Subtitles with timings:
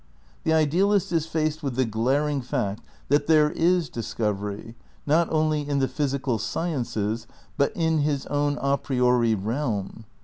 [0.45, 5.77] The idealist is faced with the glaring fact that there is discovery, not only in
[5.77, 10.05] the physical sciences, but in his own a priori realm.